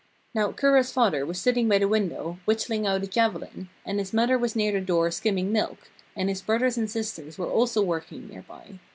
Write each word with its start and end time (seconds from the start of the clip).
Now 0.33 0.51
Kura's 0.51 0.91
father 0.91 1.27
was 1.27 1.39
sitting 1.39 1.69
by 1.69 1.77
the 1.77 1.87
window, 1.87 2.39
whittling 2.45 2.87
out 2.87 3.03
a 3.03 3.05
javelin, 3.05 3.69
and 3.85 3.99
his 3.99 4.13
mother 4.13 4.35
was 4.35 4.55
near 4.55 4.71
the 4.71 4.81
door 4.81 5.11
skimming 5.11 5.51
milk, 5.51 5.91
and 6.15 6.27
his 6.27 6.41
brother 6.41 6.71
and 6.75 6.89
sisters 6.89 7.37
were 7.37 7.45
also 7.51 7.83
working 7.83 8.27
near 8.27 8.41
by. 8.41 8.79